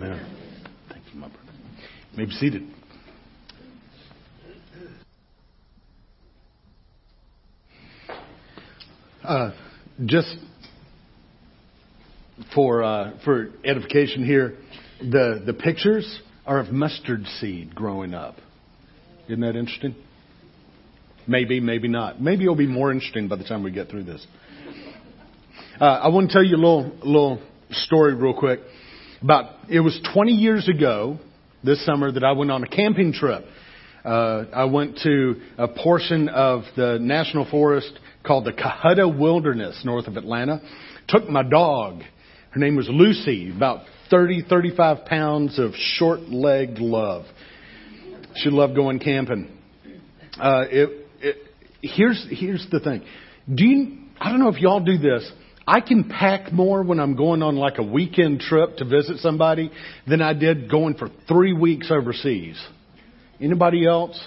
[0.00, 0.24] Amen.
[0.88, 1.42] Thank you, my brother.
[2.12, 2.62] You may be seated.
[9.24, 9.50] Uh,
[10.06, 10.36] just
[12.54, 14.56] for uh, for edification here,
[15.00, 18.36] the the pictures are of mustard seed growing up.
[19.26, 19.96] Isn't that interesting?
[21.26, 22.22] Maybe, maybe not.
[22.22, 24.24] Maybe it'll be more interesting by the time we get through this.
[25.80, 27.42] Uh, I want to tell you a little little
[27.72, 28.60] story real quick.
[29.22, 31.18] About it was 20 years ago
[31.64, 33.44] this summer that I went on a camping trip.
[34.04, 37.90] Uh, I went to a portion of the national forest
[38.24, 40.60] called the Cohutta Wilderness north of Atlanta.
[41.08, 42.02] Took my dog.
[42.50, 47.24] Her name was Lucy, about 30, 35 pounds of short-legged love.
[48.36, 49.50] She loved going camping.
[50.40, 51.36] Uh, it, it,
[51.82, 53.02] here's, here's the thing.
[53.52, 55.28] Do you, I don't know if y'all do this.
[55.68, 59.70] I can pack more when I'm going on like a weekend trip to visit somebody
[60.06, 62.58] than I did going for three weeks overseas.
[63.38, 64.18] Anybody else?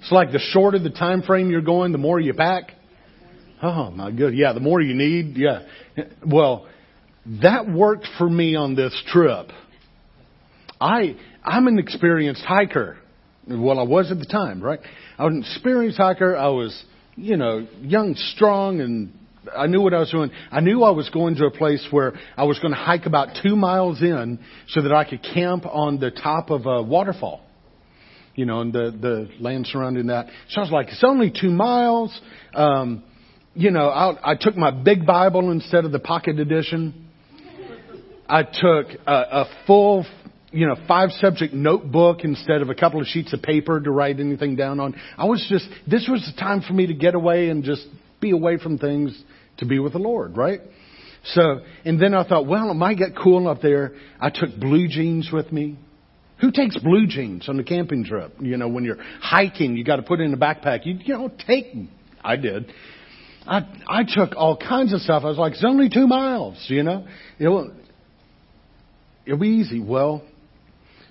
[0.00, 2.70] It's like the shorter the time frame you're going, the more you pack.
[3.62, 4.34] Oh my good.
[4.34, 5.36] Yeah, the more you need.
[5.36, 5.66] Yeah.
[6.26, 6.66] Well,
[7.42, 9.48] that worked for me on this trip.
[10.80, 12.96] I, I'm an experienced hiker.
[13.46, 14.80] Well, I was at the time, right?
[15.18, 16.34] I was an experienced hiker.
[16.38, 16.82] I was,
[17.16, 19.12] you know, young, strong, and
[19.56, 20.30] I knew what I was doing.
[20.50, 23.38] I knew I was going to a place where I was going to hike about
[23.42, 27.42] two miles in so that I could camp on the top of a waterfall.
[28.34, 30.26] You know, and the, the land surrounding that.
[30.50, 32.16] So I was like, it's only two miles.
[32.54, 33.02] Um,
[33.54, 37.08] you know, I, I took my big Bible instead of the pocket edition.
[38.28, 40.06] I took a, a full,
[40.52, 44.20] you know, five subject notebook instead of a couple of sheets of paper to write
[44.20, 44.94] anything down on.
[45.16, 47.84] I was just, this was the time for me to get away and just
[48.20, 49.20] be away from things
[49.58, 50.60] to be with the Lord, right?
[51.24, 53.94] So, and then I thought, well, it might get cool up there.
[54.20, 55.78] I took blue jeans with me.
[56.40, 58.34] Who takes blue jeans on a camping trip?
[58.40, 60.86] You know, when you're hiking, you got to put it in a backpack.
[60.86, 61.72] You, you know, take.
[61.72, 61.90] Them.
[62.22, 62.72] I did.
[63.46, 65.24] I I took all kinds of stuff.
[65.24, 66.64] I was like, it's only two miles.
[66.68, 67.06] You know,
[67.38, 67.72] it'll
[69.26, 69.80] it'll be easy.
[69.80, 70.22] Well,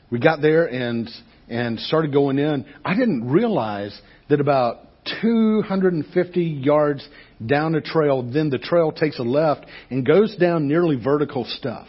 [0.10, 1.10] we got there and
[1.50, 2.66] and started going in.
[2.86, 4.80] I didn't realize that about
[5.22, 7.08] 250 yards
[7.46, 11.88] down a trail, then the trail takes a left and goes down nearly vertical stuff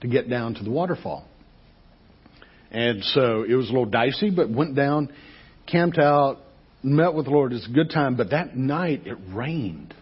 [0.00, 1.26] to get down to the waterfall.
[2.70, 5.12] And so it was a little dicey, but went down,
[5.66, 6.38] camped out,
[6.82, 7.52] met with the Lord.
[7.52, 8.16] It's a good time.
[8.16, 9.94] But that night it rained.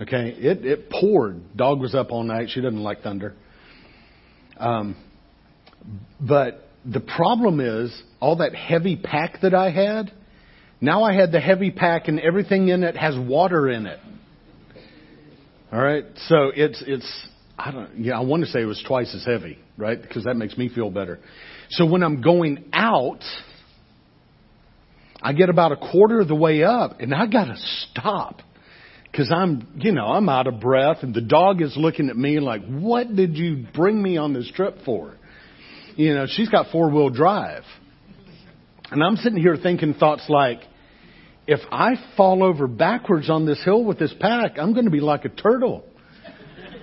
[0.00, 1.56] Okay, it it poured.
[1.56, 2.50] Dog was up all night.
[2.50, 3.34] She doesn't like thunder.
[4.58, 4.94] Um,
[6.20, 10.12] but the problem is all that heavy pack that I had.
[10.80, 13.98] Now I had the heavy pack and everything in it has water in it.
[15.72, 17.28] All right, so it's it's
[17.58, 20.00] I don't yeah I want to say it was twice as heavy, right?
[20.00, 21.18] Because that makes me feel better.
[21.70, 23.22] So when I'm going out,
[25.22, 28.42] I get about a quarter of the way up and I got to stop
[29.10, 32.38] because I'm, you know, I'm out of breath and the dog is looking at me
[32.38, 35.14] like, what did you bring me on this trip for?
[35.96, 37.64] You know, she's got four wheel drive.
[38.90, 40.60] And I'm sitting here thinking thoughts like,
[41.46, 45.00] if I fall over backwards on this hill with this pack, I'm going to be
[45.00, 45.84] like a turtle.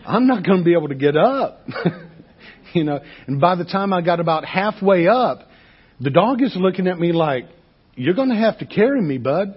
[0.06, 1.66] I'm not going to be able to get up.
[2.74, 5.50] you know, and by the time I got about halfway up,
[6.00, 7.46] the dog is looking at me like,
[7.96, 9.56] you're going to have to carry me, bud.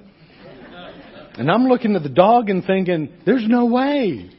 [1.39, 4.31] And I'm looking at the dog and thinking, there's no way.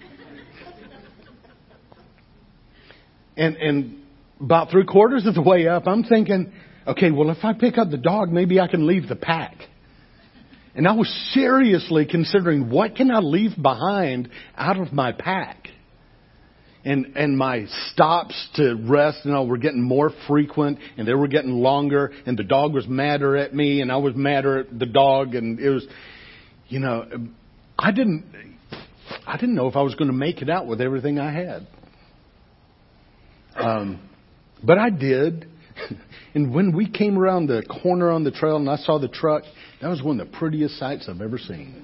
[3.36, 4.04] And, and
[4.42, 6.52] about three quarters of the way up, I'm thinking,
[6.88, 9.56] okay, well, if I pick up the dog, maybe I can leave the pack.
[10.76, 15.70] And I was seriously considering what can I leave behind out of my pack?
[16.86, 21.28] And, and my stops to rest you know, were getting more frequent and they were
[21.28, 24.86] getting longer and the dog was madder at me and I was madder at the
[24.86, 25.86] dog and it was,
[26.70, 27.06] you know,
[27.78, 28.24] I didn't,
[29.26, 31.68] I didn't know if I was going to make it out with everything I had.
[33.56, 34.00] Um,
[34.64, 35.48] but I did.
[36.36, 39.42] And when we came around the corner on the trail and I saw the truck,
[39.82, 41.84] that was one of the prettiest sights I've ever seen.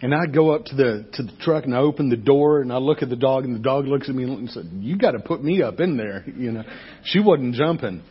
[0.00, 2.72] And I go up to the to the truck and I open the door and
[2.72, 5.12] I look at the dog and the dog looks at me and said, "You got
[5.12, 6.64] to put me up in there." You know,
[7.04, 8.02] she wasn't jumping,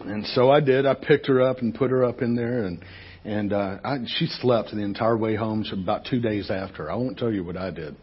[0.00, 0.86] and so I did.
[0.86, 2.84] I picked her up and put her up in there, and
[3.24, 5.62] and uh, I, she slept the entire way home.
[5.64, 7.94] So about two days after, I won't tell you what I did.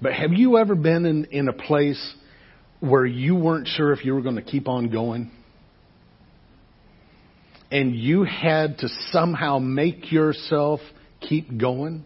[0.00, 2.14] But have you ever been in in a place
[2.80, 5.30] where you weren't sure if you were going to keep on going?
[7.70, 10.80] And you had to somehow make yourself
[11.20, 12.04] keep going?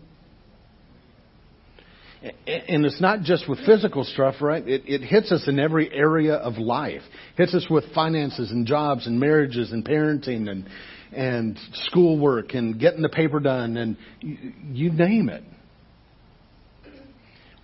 [2.23, 4.67] And it's not just with physical stuff, right?
[4.67, 7.03] It, it hits us in every area of life.
[7.37, 10.69] hits us with finances and jobs and marriages and parenting and
[11.13, 15.45] and schoolwork and getting the paper done and you, you name it.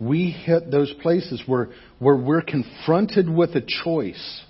[0.01, 4.43] We hit those places where where we're confronted with a choice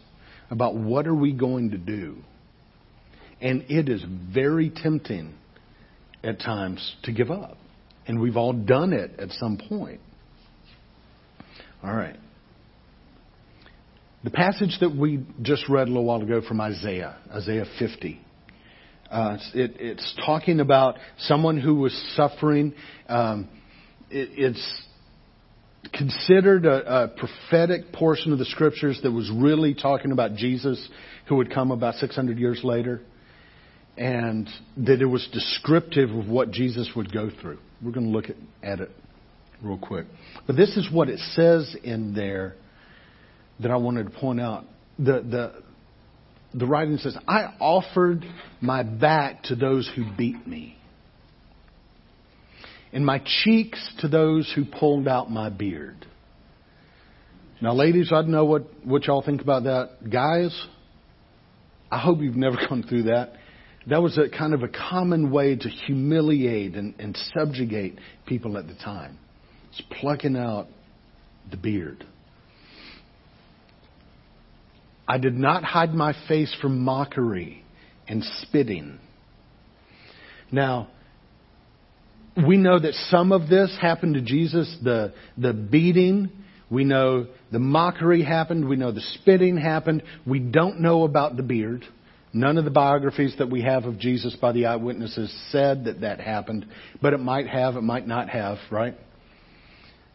[0.50, 2.18] about what are we going to do.
[3.40, 5.34] And it is very tempting
[6.24, 7.56] at times to give up.
[8.06, 10.00] And we've all done it at some point.
[11.82, 12.16] All right.
[14.24, 18.20] The passage that we just read a little while ago from Isaiah, Isaiah 50.
[19.10, 22.74] Uh, it, it's talking about someone who was suffering.
[23.08, 23.48] Um,
[24.10, 24.82] it, it's
[25.92, 30.88] considered a, a prophetic portion of the scriptures that was really talking about Jesus,
[31.28, 33.00] who would come about 600 years later,
[33.96, 37.58] and that it was descriptive of what Jesus would go through.
[37.82, 38.90] We're going to look at, at it
[39.62, 40.06] real quick.
[40.46, 42.54] But this is what it says in there
[43.60, 44.64] that I wanted to point out.
[44.98, 45.62] The, the,
[46.54, 48.24] the writing says, I offered
[48.60, 50.77] my back to those who beat me,
[52.92, 56.06] and my cheeks to those who pulled out my beard.
[57.60, 60.10] Now, ladies, I know what, what y'all think about that.
[60.10, 60.56] Guys,
[61.90, 63.32] I hope you've never gone through that.
[63.88, 68.66] That was a kind of a common way to humiliate and, and subjugate people at
[68.68, 69.18] the time.
[69.70, 70.68] It's plucking out
[71.50, 72.04] the beard.
[75.06, 77.64] I did not hide my face from mockery
[78.06, 78.98] and spitting.
[80.52, 80.88] Now,
[82.46, 86.30] we know that some of this happened to Jesus, the, the beating.
[86.70, 88.68] We know the mockery happened.
[88.68, 90.02] We know the spitting happened.
[90.26, 91.84] We don't know about the beard.
[92.32, 96.20] None of the biographies that we have of Jesus by the eyewitnesses said that that
[96.20, 96.66] happened,
[97.00, 98.94] but it might have, it might not have, right?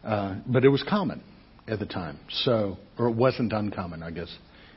[0.04, 1.22] Uh, but it was common
[1.66, 2.20] at the time.
[2.44, 4.32] So, or it wasn't uncommon, I guess.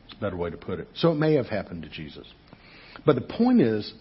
[0.05, 0.87] It's a better way to put it.
[0.95, 2.25] So it may have happened to Jesus.
[3.05, 3.93] But the point is,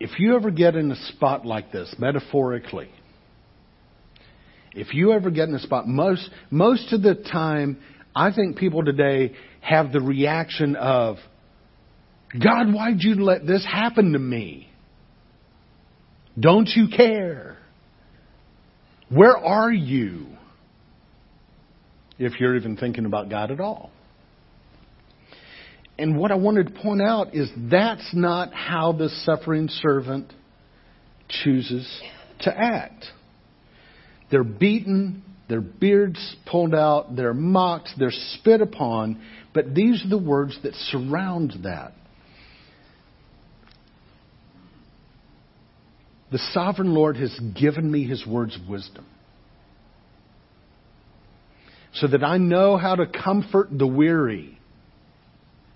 [0.00, 2.90] if you ever get in a spot like this, metaphorically,
[4.72, 7.78] if you ever get in a spot, most, most of the time,
[8.14, 11.16] I think people today have the reaction of,
[12.32, 14.68] God, why'd you let this happen to me?
[16.38, 17.58] Don't you care?
[19.08, 20.30] Where are you?
[22.20, 23.90] if you're even thinking about God at all.
[26.00, 30.32] And what I wanted to point out is that's not how the suffering servant
[31.28, 31.86] chooses
[32.40, 33.04] to act.
[34.30, 39.20] They're beaten, their beards pulled out, they're mocked, they're spit upon,
[39.52, 41.92] but these are the words that surround that.
[46.32, 49.04] The sovereign Lord has given me his words of wisdom
[51.92, 54.59] so that I know how to comfort the weary.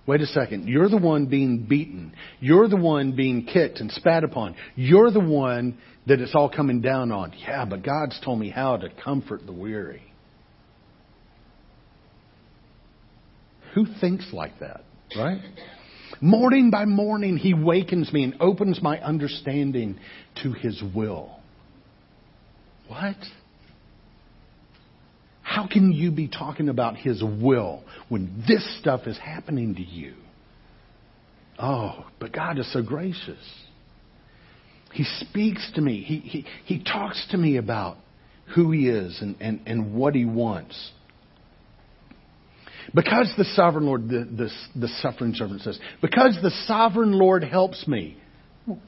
[0.06, 0.68] Wait a second.
[0.68, 2.12] You're the one being beaten.
[2.40, 4.54] You're the one being kicked and spat upon.
[4.76, 7.32] You're the one that it's all coming down on.
[7.38, 10.02] Yeah, but God's told me how to comfort the weary.
[13.74, 14.84] Who thinks like that,
[15.16, 15.40] right?
[16.20, 19.98] Morning by morning, He wakens me and opens my understanding
[20.42, 21.40] to His will.
[22.88, 23.16] What?
[25.54, 30.14] How can you be talking about His will when this stuff is happening to you?
[31.60, 33.38] Oh, but God is so gracious.
[34.92, 36.02] He speaks to me.
[36.02, 37.98] He, he, he talks to me about
[38.56, 40.90] who He is and, and, and what He wants.
[42.92, 47.86] Because the sovereign Lord, the, the, the suffering servant says, because the sovereign Lord helps
[47.86, 48.16] me.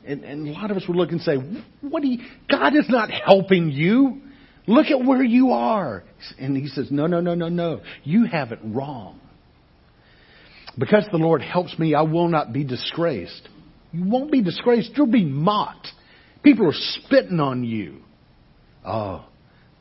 [0.04, 1.36] And, and a lot of us would look and say,
[1.80, 2.18] what you,
[2.50, 4.22] God is not helping you.
[4.66, 6.02] Look at where you are.
[6.38, 7.80] And he says, No, no, no, no, no.
[8.04, 9.20] You have it wrong.
[10.78, 13.48] Because the Lord helps me, I will not be disgraced.
[13.92, 14.90] You won't be disgraced.
[14.94, 15.88] You'll be mocked.
[16.42, 18.02] People are spitting on you.
[18.84, 19.24] Oh,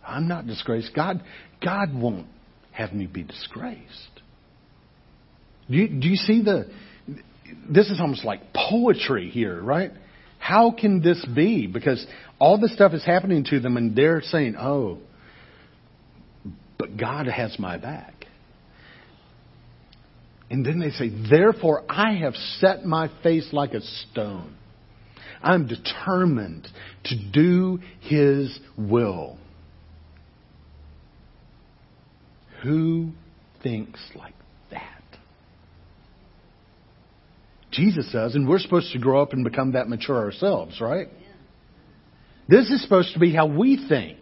[0.05, 0.91] I'm not disgraced.
[0.95, 1.21] God,
[1.63, 2.27] God won't
[2.71, 4.21] have me be disgraced.
[5.69, 6.69] Do you, do you see the?
[7.69, 9.91] This is almost like poetry here, right?
[10.39, 11.67] How can this be?
[11.67, 12.05] Because
[12.39, 14.99] all this stuff is happening to them, and they're saying, oh,
[16.77, 18.13] but God has my back.
[20.49, 24.55] And then they say, therefore I have set my face like a stone.
[25.41, 26.67] I'm determined
[27.05, 29.37] to do His will.
[32.63, 33.11] Who
[33.63, 34.33] thinks like
[34.71, 35.01] that?
[37.71, 41.07] Jesus does, and we're supposed to grow up and become that mature ourselves, right?
[42.47, 44.19] This is supposed to be how we think.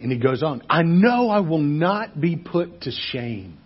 [0.00, 3.58] And he goes on, I know I will not be put to shame.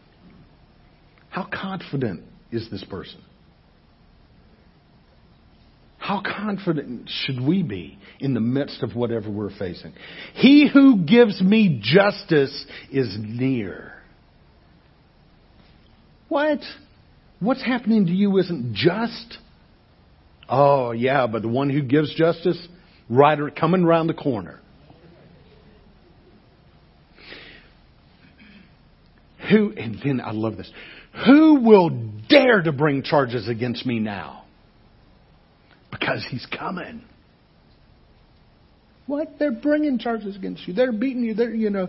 [1.29, 3.21] How confident is this person?
[5.99, 9.95] How confident should we be in the midst of whatever we're facing?
[10.35, 13.93] He who gives me justice is near.
[16.29, 16.61] What?
[17.41, 19.39] What's happening to you isn't just.
[20.49, 22.59] Oh, yeah, but the one who gives justice,
[23.09, 24.61] right coming around the corner.
[29.51, 30.71] Who, and then I love this.
[31.27, 31.91] Who will
[32.29, 34.45] dare to bring charges against me now?
[35.91, 37.05] Because he's coming.
[39.07, 39.39] What?
[39.39, 40.75] They're bringing charges against you.
[40.75, 41.35] They're beating you.
[41.35, 41.89] They're, you know.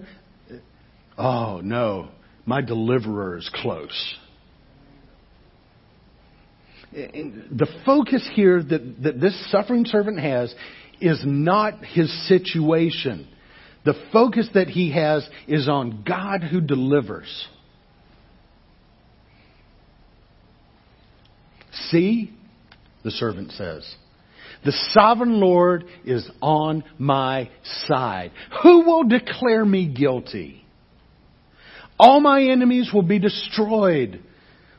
[1.18, 2.10] Oh, no.
[2.46, 4.16] My deliverer is close.
[6.96, 10.56] The focus here that, that this suffering servant has
[11.02, 13.28] is not his situation.
[13.84, 17.48] The focus that he has is on God who delivers.
[21.90, 22.32] See,
[23.04, 23.94] the servant says,
[24.64, 27.50] the sovereign Lord is on my
[27.88, 28.32] side.
[28.64, 30.66] Who will declare me guilty?
[32.00, 34.24] All my enemies will be destroyed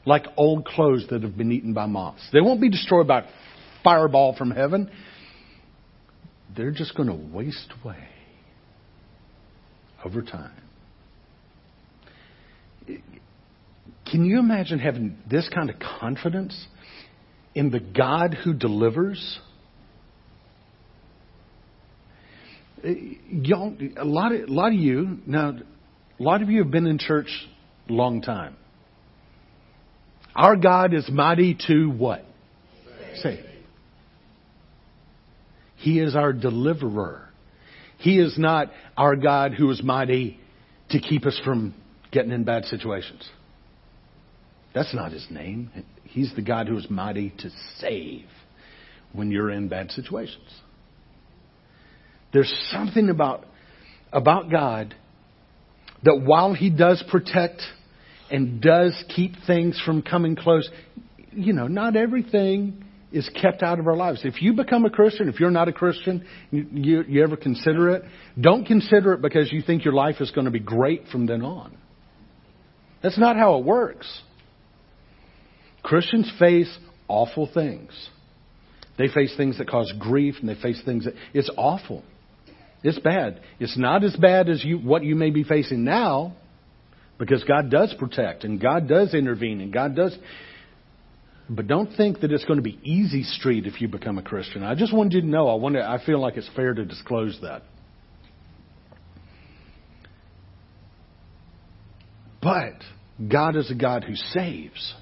[0.07, 2.27] like old clothes that have been eaten by moths.
[2.33, 3.29] They won't be destroyed by
[3.85, 4.91] fireball from heaven.
[6.57, 8.09] They're just going to waste away
[10.05, 10.53] over time.
[14.11, 16.67] Can you imagine having this kind of confidence
[17.55, 19.41] in the God who delivers?
[22.85, 25.55] Y'all, a lot of a lot of you now,
[26.21, 27.29] a lot of you have been in church
[27.89, 28.57] a long time.
[30.37, 32.23] Our God is mighty to what?
[33.17, 33.43] Say.
[35.77, 37.31] He is our deliverer.
[37.99, 40.39] He is not our God who is mighty
[40.91, 41.75] to keep us from
[42.13, 43.27] getting in bad situations.
[44.75, 45.71] That's not his name.
[46.05, 48.27] He's the God who is mighty to save
[49.15, 50.53] when you're in bad situations.
[52.35, 53.47] There's something about,
[54.13, 54.95] about God
[56.03, 57.63] that while he does protect
[58.31, 60.69] and does keep things from coming close,
[61.33, 64.21] you know, not everything is kept out of our lives.
[64.25, 67.91] If you become a Christian, if you're not a Christian, you, you, you ever consider
[67.91, 68.03] it,
[68.39, 71.43] don't consider it because you think your life is going to be great from then
[71.43, 71.77] on.
[73.03, 74.23] That's not how it works.
[75.83, 77.93] Christians face awful things.
[78.99, 82.03] They face things that cause grief and they face things that it's awful.
[82.83, 83.41] It's bad.
[83.61, 86.35] It's not as bad as you what you may be facing now
[87.19, 90.17] because God does protect and God does intervene and God does
[91.49, 94.65] but don't think that it's going to be easy street if you become a Christian.
[94.65, 95.49] I just wanted you to know.
[95.49, 97.63] I want I feel like it's fair to disclose that.
[102.43, 102.75] But
[103.29, 104.95] God is a God who saves.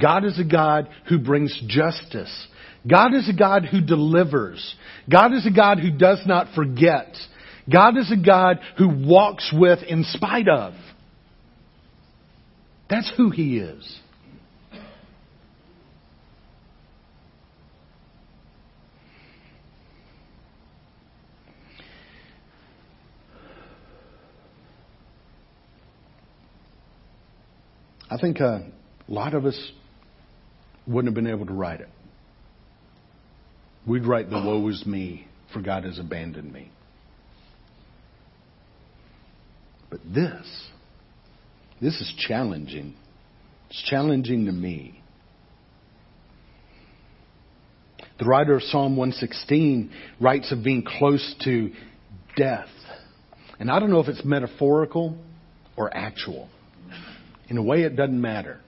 [0.00, 2.48] God is a God who brings justice.
[2.88, 4.74] God is a God who delivers.
[5.10, 7.16] God is a God who does not forget.
[7.72, 10.74] God is a God who walks with in spite of.
[12.88, 14.00] That's who He is.
[28.08, 28.62] I think uh, a
[29.08, 29.72] lot of us
[30.86, 31.88] wouldn't have been able to write it.
[33.86, 36.70] We'd write the woe is me, for God has abandoned me.
[39.90, 40.68] But this,
[41.80, 42.94] this is challenging.
[43.70, 45.02] It's challenging to me.
[48.18, 49.90] The writer of Psalm 116
[50.20, 51.70] writes of being close to
[52.36, 52.68] death.
[53.58, 55.16] And I don't know if it's metaphorical
[55.76, 56.48] or actual.
[57.48, 58.60] In a way, it doesn't matter.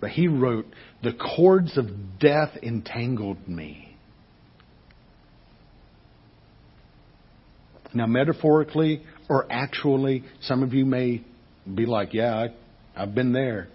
[0.00, 0.66] But he wrote,
[1.02, 3.91] The cords of death entangled me.
[7.94, 11.22] Now, metaphorically or actually, some of you may
[11.72, 12.48] be like, Yeah, I,
[13.02, 13.68] I've been there.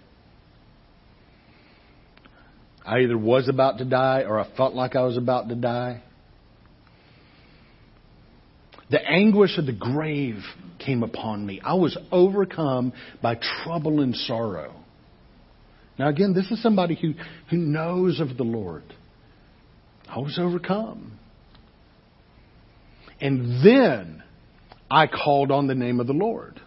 [2.84, 6.02] I either was about to die or I felt like I was about to die.
[8.90, 10.42] The anguish of the grave
[10.78, 11.60] came upon me.
[11.62, 14.74] I was overcome by trouble and sorrow.
[15.98, 17.12] Now, again, this is somebody who,
[17.50, 18.84] who knows of the Lord.
[20.08, 21.18] I was overcome.
[23.20, 24.22] And then
[24.90, 26.60] I called on the name of the Lord.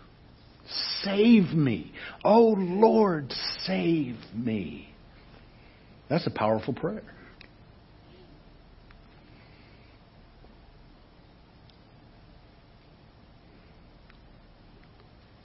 [1.03, 1.91] Save me.
[2.23, 3.31] Oh Lord,
[3.65, 4.93] save me.
[6.09, 7.03] That's a powerful prayer.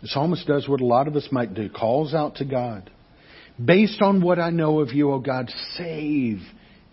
[0.02, 2.90] The psalmist does what a lot of us might do calls out to God.
[3.62, 6.40] Based on what I know of you, O oh God, save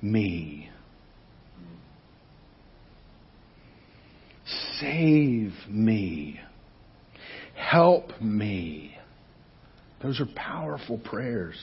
[0.01, 0.69] me.
[4.79, 6.39] Save me.
[7.55, 8.97] Help me.
[10.01, 11.55] Those are powerful prayers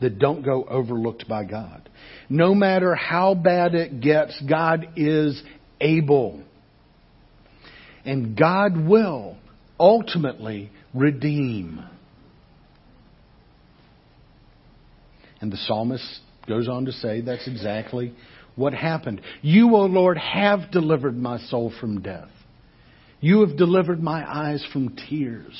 [0.00, 1.88] that don't go overlooked by God.
[2.28, 5.42] No matter how bad it gets, God is
[5.80, 6.42] able.
[8.04, 9.36] And God will
[9.80, 11.82] ultimately redeem.
[15.40, 18.14] And the psalmist goes on to say that's exactly
[18.54, 19.20] what happened.
[19.42, 22.28] You, O Lord, have delivered my soul from death.
[23.20, 25.54] You have delivered my eyes from tears.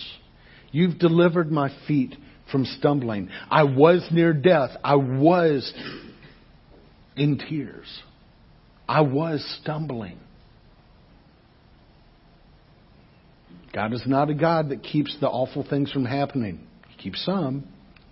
[0.73, 2.15] You've delivered my feet
[2.51, 3.31] from stumbling.
[3.51, 4.71] I was near death.
[4.85, 5.73] I was
[7.17, 7.87] in tears.
[8.89, 10.19] I was stumbling.
[13.73, 16.67] God is not a God that keeps the awful things from happening.
[16.89, 17.67] He keeps some.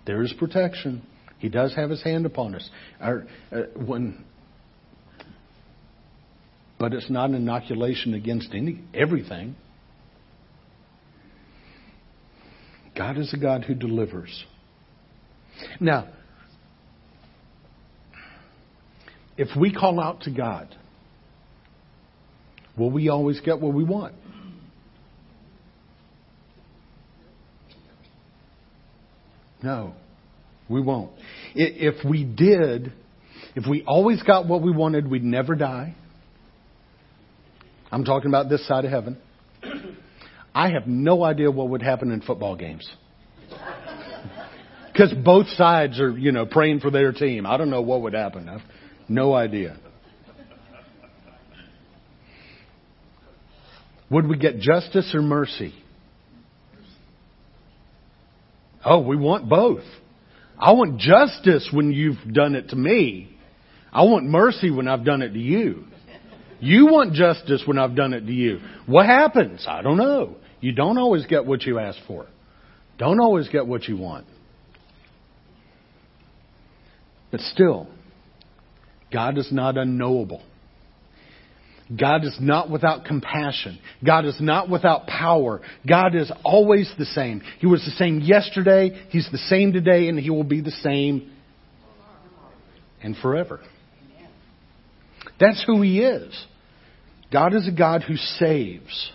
[0.05, 1.01] There is protection.
[1.39, 2.69] He does have His hand upon us.
[2.99, 4.23] Our, uh, when,
[6.79, 9.55] but it's not an inoculation against any everything.
[12.95, 14.45] God is a God who delivers.
[15.79, 16.09] Now,
[19.37, 20.73] if we call out to God,
[22.77, 24.15] will we always get what we want?
[29.61, 29.93] No,
[30.69, 31.11] we won't.
[31.55, 32.93] If we did,
[33.55, 35.95] if we always got what we wanted, we'd never die.
[37.91, 39.17] I'm talking about this side of heaven.
[40.53, 42.89] I have no idea what would happen in football games.
[44.91, 47.45] Because both sides are, you know, praying for their team.
[47.45, 48.47] I don't know what would happen.
[48.47, 48.61] I've
[49.09, 49.77] no idea.
[54.09, 55.73] Would we get justice or mercy?
[58.85, 59.83] Oh, we want both.
[60.57, 63.35] I want justice when you've done it to me.
[63.91, 65.85] I want mercy when I've done it to you.
[66.59, 68.59] You want justice when I've done it to you.
[68.85, 69.65] What happens?
[69.67, 70.35] I don't know.
[70.61, 72.27] You don't always get what you ask for.
[72.97, 74.25] Don't always get what you want.
[77.31, 77.87] But still,
[79.11, 80.41] God is not unknowable.
[81.99, 83.77] God is not without compassion.
[84.03, 85.61] God is not without power.
[85.87, 87.41] God is always the same.
[87.59, 91.31] He was the same yesterday, He's the same today, and He will be the same
[93.03, 93.59] and forever.
[95.39, 96.45] That's who He is.
[97.31, 99.11] God is a God who saves.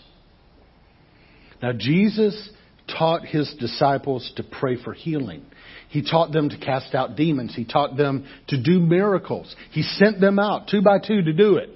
[1.62, 2.50] Now, Jesus
[2.98, 5.44] taught His disciples to pray for healing.
[5.88, 7.54] He taught them to cast out demons.
[7.54, 9.54] He taught them to do miracles.
[9.72, 11.70] He sent them out two by two to do it.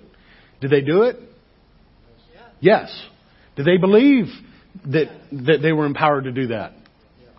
[0.61, 1.17] Did they do it?
[2.61, 2.91] Yes.
[3.57, 4.27] Did they believe
[4.87, 6.73] that that they were empowered to do that?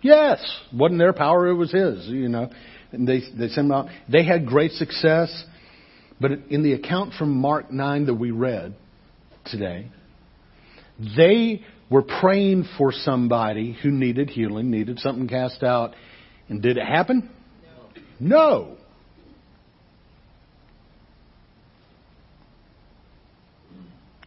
[0.02, 0.38] Yes.
[0.72, 2.50] Wasn't their power, it was his, you know.
[2.92, 3.88] And they they sent them out.
[4.08, 5.44] They had great success.
[6.20, 8.74] But in the account from Mark 9 that we read
[9.44, 9.90] today,
[11.16, 15.94] they were praying for somebody who needed healing, needed something cast out.
[16.48, 17.30] And did it happen?
[18.20, 18.66] No.
[18.68, 18.76] no.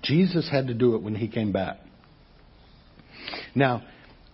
[0.04, 1.78] Jesus had to do it when he came back.
[3.54, 3.84] Now,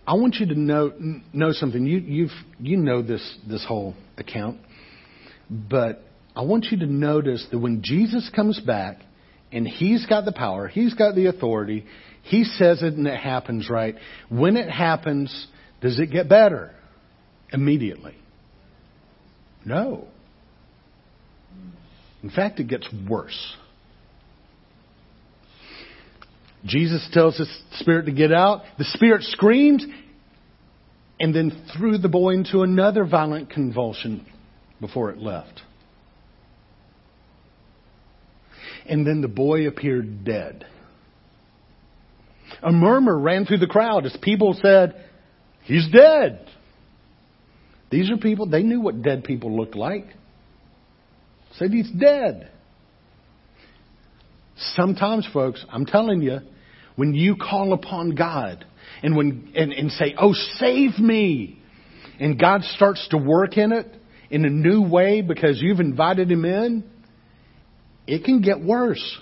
[0.06, 0.92] I want you to know
[1.32, 1.84] know something.
[1.84, 4.58] You you've you know this this whole account,
[5.50, 6.05] but
[6.36, 8.98] I want you to notice that when Jesus comes back
[9.50, 11.86] and he's got the power, he's got the authority,
[12.24, 13.94] he says it and it happens right.
[14.28, 15.46] When it happens,
[15.80, 16.72] does it get better
[17.52, 18.14] immediately?
[19.64, 20.08] No.
[22.22, 23.56] In fact, it gets worse.
[26.66, 27.46] Jesus tells the
[27.78, 28.62] spirit to get out.
[28.76, 29.86] The spirit screams
[31.18, 34.26] and then threw the boy into another violent convulsion
[34.80, 35.62] before it left.
[38.88, 40.66] And then the boy appeared dead.
[42.62, 44.94] A murmur ran through the crowd as people said,
[45.64, 46.46] He's dead.
[47.90, 50.06] These are people, they knew what dead people looked like.
[51.54, 52.50] Said he's dead.
[54.74, 56.38] Sometimes, folks, I'm telling you,
[56.96, 58.64] when you call upon God
[59.02, 61.58] and when and, and say, "Oh, save me,"
[62.18, 63.86] and God starts to work in it
[64.30, 66.84] in a new way because you've invited Him in,
[68.06, 69.18] it can get worse.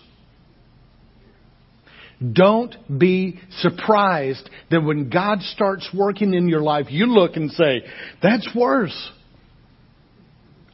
[2.32, 7.82] Don't be surprised that when God starts working in your life, you look and say,
[8.22, 9.10] that's worse.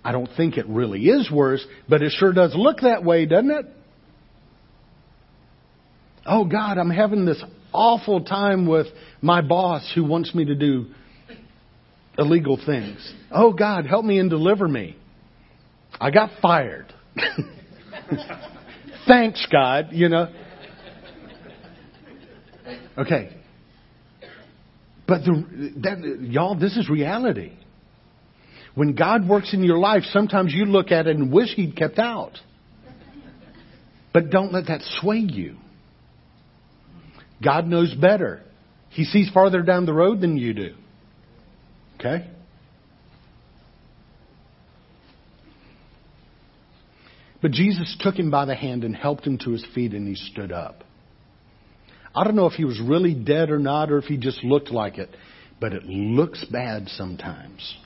[0.04, 3.50] I don't think it really is worse, but it sure does look that way, doesn't
[3.50, 3.66] it?
[6.26, 7.42] Oh God, I'm having this
[7.72, 8.86] awful time with
[9.20, 10.86] my boss who wants me to do
[12.18, 13.14] illegal things.
[13.30, 14.96] Oh God, help me and deliver me.
[16.00, 16.92] I got fired.
[19.06, 20.32] Thanks, God, you know.
[22.98, 23.36] Okay.
[25.06, 27.52] But the, that, y'all, this is reality.
[28.74, 31.98] When God works in your life, sometimes you look at it and wish He'd kept
[31.98, 32.38] out.
[34.12, 35.56] But don't let that sway you.
[37.42, 38.42] God knows better.
[38.90, 40.74] He sees farther down the road than you do.
[41.98, 42.28] Okay?
[47.42, 50.14] But Jesus took him by the hand and helped him to his feet, and he
[50.14, 50.84] stood up.
[52.14, 54.70] I don't know if he was really dead or not, or if he just looked
[54.70, 55.10] like it,
[55.60, 57.76] but it looks bad sometimes.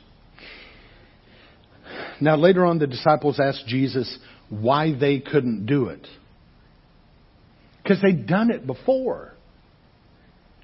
[2.20, 6.06] Now, later on, the disciples asked Jesus why they couldn't do it.
[7.82, 9.34] Because they'd done it before.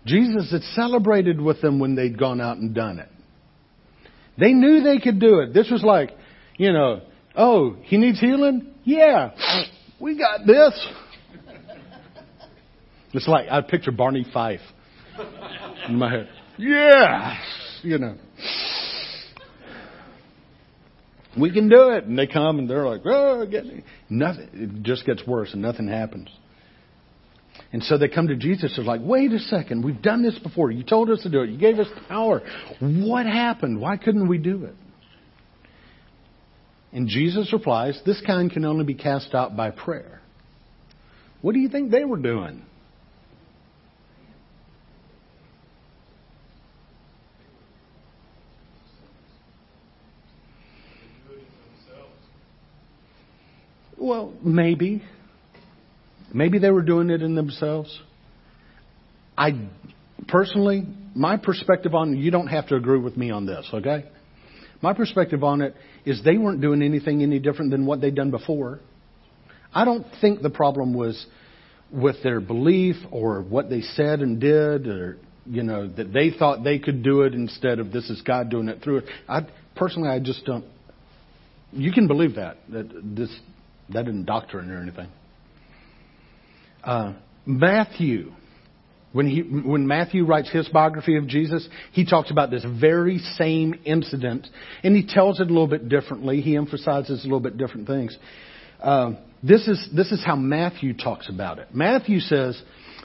[0.07, 3.09] Jesus had celebrated with them when they'd gone out and done it.
[4.39, 5.53] They knew they could do it.
[5.53, 6.13] This was like,
[6.57, 7.03] you know,
[7.37, 8.70] oh, he needs healing?
[8.85, 9.31] Yeah,
[10.01, 10.87] we got this.
[13.13, 14.61] It's like I picture Barney Fife
[15.89, 16.29] in my head.
[16.59, 17.39] Yeah,
[17.83, 18.17] you know.
[21.39, 22.05] We can do it.
[22.05, 23.47] And they come and they're like, oh.
[24.09, 24.49] Nothing.
[24.53, 26.29] It just gets worse and nothing happens.
[27.73, 28.75] And so they come to Jesus.
[28.77, 29.85] They're like, wait a second.
[29.85, 30.73] We've done this before.
[30.73, 31.51] You told us to do it.
[31.51, 32.43] You gave us power.
[32.81, 33.81] What happened?
[33.81, 34.75] Why couldn't we do it?
[36.93, 40.21] And Jesus replies, this kind can only be cast out by prayer.
[41.41, 42.65] What do you think they were doing?
[53.97, 55.03] Well, maybe.
[56.33, 58.01] Maybe they were doing it in themselves.
[59.37, 59.69] I
[60.27, 64.07] personally, my perspective on you don't have to agree with me on this, okay?
[64.83, 68.31] My perspective on it is they weren't doing anything any different than what they'd done
[68.31, 68.81] before.
[69.75, 71.27] I don't think the problem was
[71.93, 76.63] with their belief or what they said and did or you know that they thought
[76.63, 79.05] they could do it instead of this is God doing it through it.
[79.29, 80.65] I personally I just don't
[81.73, 83.35] you can believe that that this
[83.91, 85.09] that isn't doctrine or anything.
[86.83, 87.15] Uh,
[87.45, 88.33] Matthew,
[89.13, 93.75] when, he, when Matthew writes his biography of Jesus, he talks about this very same
[93.85, 94.47] incident,
[94.85, 96.41] and he tells it a little bit differently.
[96.41, 98.17] He emphasizes a little bit different things.
[98.81, 101.75] Uh, this is this is how Matthew talks about it.
[101.75, 102.61] Matthew says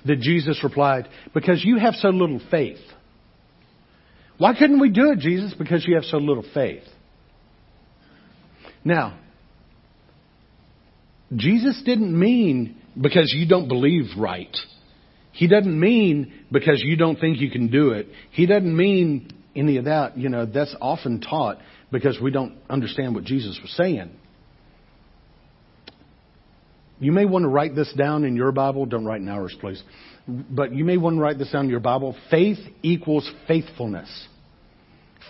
[0.06, 2.80] that Jesus replied, "Because you have so little faith."
[4.38, 5.54] Why couldn't we do it, Jesus?
[5.54, 6.84] Because you have so little faith.
[8.84, 9.18] Now,
[11.34, 14.56] Jesus didn't mean because you don't believe right.
[15.36, 18.08] He doesn't mean because you don't think you can do it.
[18.32, 20.18] He doesn't mean any of that.
[20.18, 21.58] You know, that's often taught
[21.92, 24.12] because we don't understand what Jesus was saying.
[27.02, 28.86] You may want to write this down in your Bible.
[28.86, 29.84] Don't write in ours, please.
[30.26, 32.16] But you may want to write this down in your Bible.
[32.32, 34.28] Faith equals faithfulness.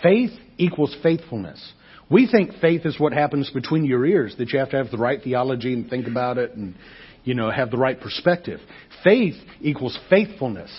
[0.03, 1.73] Faith equals faithfulness.
[2.11, 4.97] We think faith is what happens between your ears, that you have to have the
[4.97, 6.75] right theology and think about it and,
[7.25, 8.59] you know, have the right perspective.
[9.03, 10.71] Faith equals faithfulness.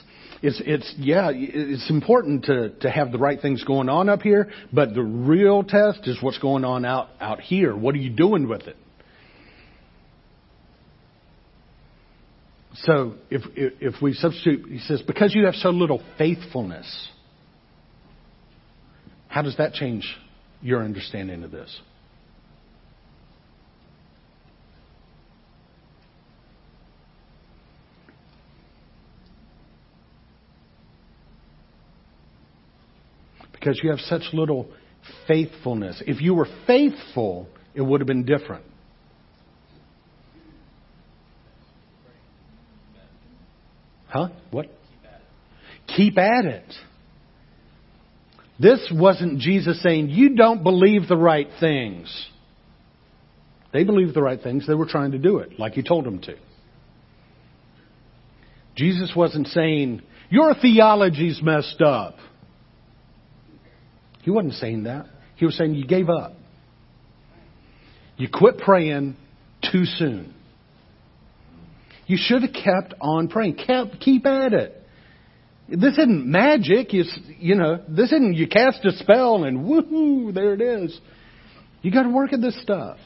[0.42, 4.50] It's, it's, yeah, it's important to, to have the right things going on up here,
[4.72, 7.76] but the real test is what's going on out, out here.
[7.76, 8.76] What are you doing with it?
[12.74, 17.08] So if, if we substitute, he says, because you have so little faithfulness,
[19.28, 20.06] how does that change
[20.62, 21.80] your understanding of this.
[33.66, 34.68] Because you have such little
[35.26, 36.00] faithfulness.
[36.06, 38.64] If you were faithful, it would have been different.
[44.06, 44.28] Huh?
[44.52, 44.66] What?
[45.96, 46.74] Keep at it.
[48.60, 52.28] This wasn't Jesus saying, You don't believe the right things.
[53.72, 54.64] They believed the right things.
[54.68, 56.36] They were trying to do it like He told them to.
[58.76, 62.18] Jesus wasn't saying, Your theology's messed up.
[64.26, 65.06] He wasn't saying that.
[65.36, 66.32] He was saying, You gave up.
[68.16, 69.16] You quit praying
[69.70, 70.34] too soon.
[72.08, 73.54] You should have kept on praying.
[73.54, 74.82] Kept, keep at it.
[75.68, 76.92] This isn't magic.
[76.92, 77.04] You,
[77.38, 81.00] you know, this isn't you cast a spell and woohoo, there it is.
[81.82, 82.98] You got to work at this stuff.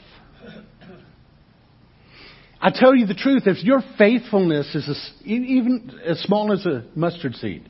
[2.59, 6.83] I tell you the truth, if your faithfulness is a, even as small as a
[6.95, 7.69] mustard seed,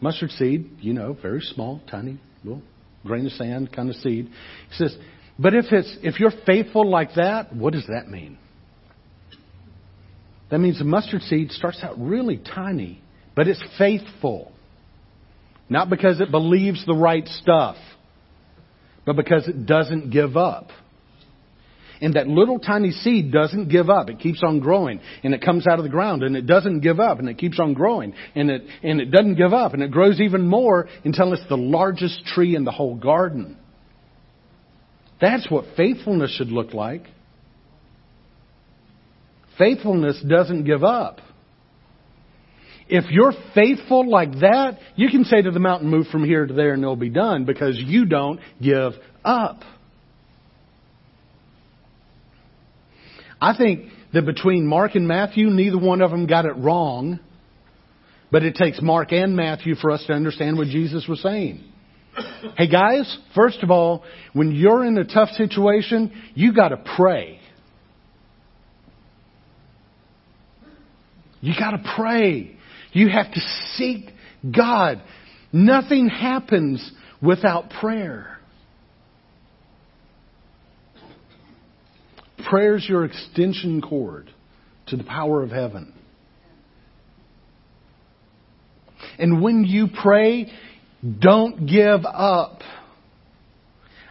[0.00, 2.62] mustard seed, you know, very small, tiny, little
[3.04, 4.26] grain of sand kind of seed.
[4.26, 4.96] He says,
[5.38, 8.38] but if it's if you're faithful like that, what does that mean?
[10.50, 13.00] That means the mustard seed starts out really tiny,
[13.34, 14.52] but it's faithful.
[15.68, 17.76] Not because it believes the right stuff,
[19.06, 20.70] but because it doesn't give up.
[22.00, 24.08] And that little tiny seed doesn't give up.
[24.08, 26.98] It keeps on growing and it comes out of the ground and it doesn't give
[26.98, 29.90] up and it keeps on growing and it, and it doesn't give up and it
[29.90, 33.58] grows even more until it's the largest tree in the whole garden.
[35.20, 37.02] That's what faithfulness should look like.
[39.58, 41.20] Faithfulness doesn't give up.
[42.88, 46.54] If you're faithful like that, you can say to the mountain, move from here to
[46.54, 48.92] there and it'll be done because you don't give
[49.24, 49.60] up.
[53.40, 57.20] I think that between Mark and Matthew, neither one of them got it wrong.
[58.30, 61.64] But it takes Mark and Matthew for us to understand what Jesus was saying.
[62.56, 67.40] Hey guys, first of all, when you're in a tough situation, you gotta pray.
[71.40, 72.56] You gotta pray.
[72.92, 73.40] You have to
[73.74, 74.10] seek
[74.54, 75.02] God.
[75.52, 78.39] Nothing happens without prayer.
[82.50, 84.28] Prayer is your extension cord
[84.88, 85.94] to the power of heaven.
[89.20, 90.50] And when you pray,
[91.20, 92.62] don't give up.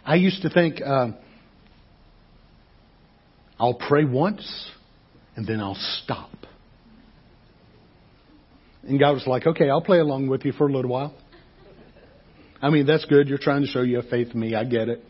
[0.06, 1.08] I used to think, uh,
[3.58, 4.70] I'll pray once
[5.36, 6.30] and then I'll stop.
[8.84, 11.14] And God was like, okay, I'll play along with you for a little while.
[12.62, 13.28] I mean, that's good.
[13.28, 14.54] You're trying to show you faith in me.
[14.54, 15.04] I get it.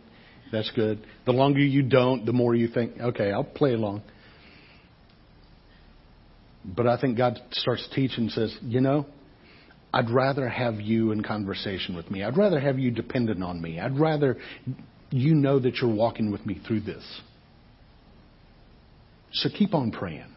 [0.53, 1.05] That's good.
[1.27, 4.03] The longer you don't, the more you think, okay, I'll play along.
[6.65, 9.07] But I think God starts teaching and says, you know,
[9.93, 12.23] I'd rather have you in conversation with me.
[12.23, 13.81] I'd rather have you dependent on me.
[13.81, 14.37] I'd rather
[15.11, 17.05] you know that you're walking with me through this.
[19.33, 20.35] So keep on praying.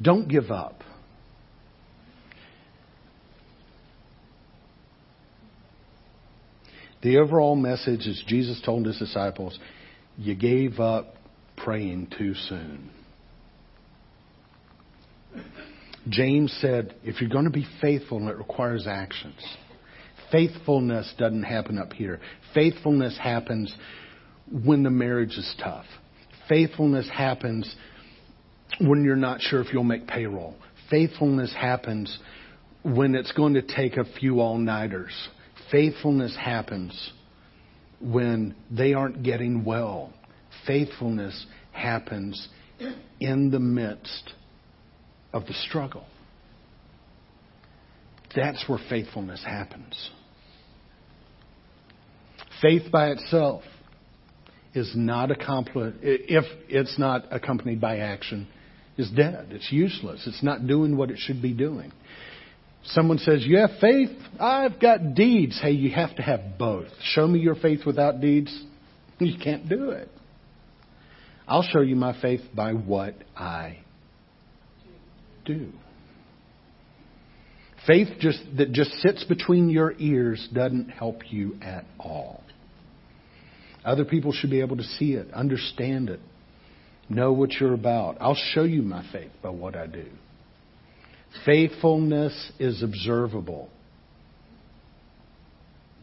[0.00, 0.82] Don't give up.
[7.04, 9.58] The overall message is Jesus told his disciples,
[10.16, 11.16] You gave up
[11.54, 12.90] praying too soon.
[16.08, 19.36] James said, If you're going to be faithful, it requires actions.
[20.32, 22.20] Faithfulness doesn't happen up here.
[22.54, 23.72] Faithfulness happens
[24.64, 25.84] when the marriage is tough.
[26.48, 27.76] Faithfulness happens
[28.80, 30.54] when you're not sure if you'll make payroll.
[30.90, 32.18] Faithfulness happens
[32.82, 35.12] when it's going to take a few all nighters
[35.74, 37.10] Faithfulness happens
[38.00, 40.12] when they aren't getting well.
[40.68, 42.48] Faithfulness happens
[43.18, 44.34] in the midst
[45.32, 46.04] of the struggle.
[48.36, 50.10] That's where faithfulness happens.
[52.62, 53.64] Faith by itself
[54.74, 58.46] is not accomplished, if it's not accompanied by action,
[58.96, 59.48] is dead.
[59.50, 60.24] It's useless.
[60.24, 61.90] It's not doing what it should be doing.
[62.86, 64.10] Someone says, You have faith?
[64.38, 65.58] I've got deeds.
[65.60, 66.88] Hey, you have to have both.
[67.02, 68.62] Show me your faith without deeds.
[69.20, 70.08] You can't do it.
[71.46, 73.78] I'll show you my faith by what I
[75.44, 75.70] do.
[77.86, 82.42] Faith just, that just sits between your ears doesn't help you at all.
[83.84, 86.20] Other people should be able to see it, understand it,
[87.08, 88.16] know what you're about.
[88.20, 90.06] I'll show you my faith by what I do.
[91.44, 93.68] Faithfulness is observable.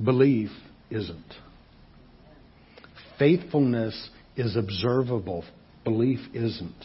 [0.04, 0.50] Belief
[0.90, 1.34] isn't.
[3.18, 5.44] Faithfulness is observable.
[5.84, 6.84] Belief isn't.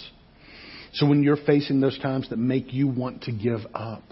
[0.95, 4.03] So when you're facing those times that make you want to give up,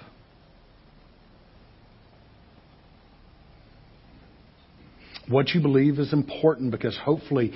[5.28, 7.52] what you believe is important because hopefully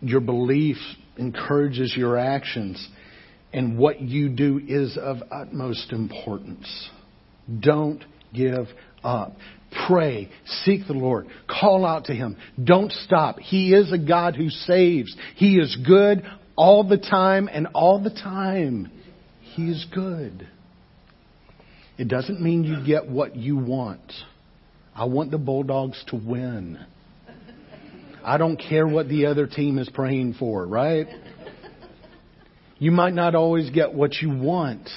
[0.00, 0.76] your belief
[1.16, 2.88] encourages your actions
[3.56, 6.90] and what you do is of utmost importance.
[7.58, 8.66] Don't give
[9.02, 9.32] up.
[9.88, 10.28] Pray.
[10.64, 11.26] Seek the Lord.
[11.48, 12.36] Call out to Him.
[12.62, 13.38] Don't stop.
[13.38, 15.16] He is a God who saves.
[15.36, 16.22] He is good
[16.54, 18.92] all the time and all the time.
[19.40, 20.46] He is good.
[21.96, 24.12] It doesn't mean you get what you want.
[24.94, 26.78] I want the Bulldogs to win.
[28.22, 31.06] I don't care what the other team is praying for, right?
[32.78, 34.88] You might not always get what you want,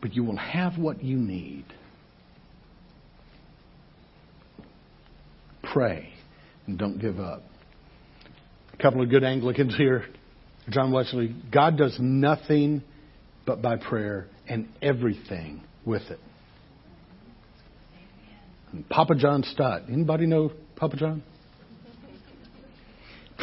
[0.00, 1.64] but you will have what you need.
[5.72, 6.12] Pray
[6.66, 7.42] and don't give up.
[8.72, 10.04] A couple of good Anglicans here.
[10.68, 12.82] John Wesley, God does nothing
[13.46, 16.18] but by prayer and everything with it.
[18.72, 19.82] And Papa John Stott.
[19.88, 21.22] Anybody know Papa John?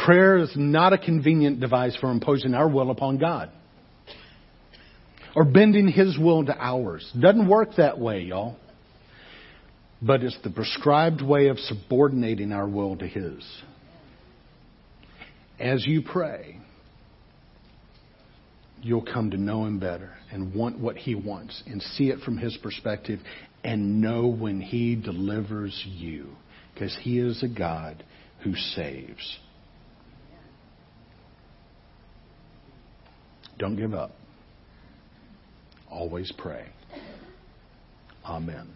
[0.04, 3.50] Prayer is not a convenient device for imposing our will upon God
[5.34, 7.10] or bending His will to ours.
[7.18, 8.56] Doesn't work that way, y'all.
[10.02, 13.42] But it's the prescribed way of subordinating our will to His.
[15.58, 16.58] As you pray,
[18.82, 22.36] you'll come to know Him better and want what He wants and see it from
[22.36, 23.20] His perspective
[23.62, 26.28] and know when He delivers you
[26.74, 28.04] because He is a God
[28.42, 29.38] who saves.
[33.58, 34.12] Don't give up.
[35.90, 36.66] Always pray.
[38.24, 38.68] Amen.